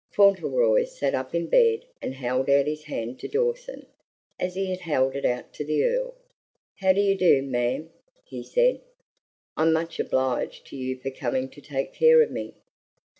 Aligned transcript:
Fauntleroy 0.13 0.85
sat 0.85 1.13
up 1.13 1.35
in 1.35 1.45
bed 1.45 1.85
and 2.01 2.15
held 2.15 2.49
out 2.49 2.65
his 2.65 2.85
hand 2.85 3.19
to 3.19 3.27
Dawson, 3.27 3.85
as 4.39 4.55
he 4.55 4.71
had 4.71 4.79
held 4.79 5.15
it 5.15 5.25
out 5.25 5.53
to 5.53 5.63
the 5.63 5.83
Earl. 5.83 6.15
"How 6.79 6.91
do 6.91 6.99
you 7.01 7.15
do, 7.15 7.43
ma'am?" 7.43 7.91
he 8.25 8.41
said. 8.41 8.81
"I'm 9.55 9.71
much 9.73 9.99
obliged 9.99 10.65
to 10.69 10.75
you 10.75 10.97
for 10.99 11.11
coming 11.11 11.49
to 11.49 11.61
take 11.61 11.93
care 11.93 12.19
of 12.23 12.31
me." 12.31 12.55